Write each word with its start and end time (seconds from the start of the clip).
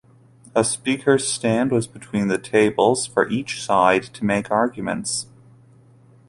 A 0.55 0.63
speaker's 0.63 1.27
stand 1.31 1.69
was 1.71 1.85
between 1.85 2.27
the 2.27 2.39
tables 2.39 3.05
for 3.05 3.29
each 3.29 3.63
side 3.63 4.01
to 4.15 4.25
make 4.25 4.49
arguments. 4.49 5.27